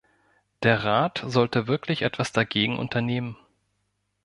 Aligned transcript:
Der 0.63 0.83
Rat 0.83 1.23
sollte 1.27 1.67
wirklich 1.67 2.01
etwas 2.01 2.31
dagegen 2.31 2.79
unternehmen. 2.79 3.37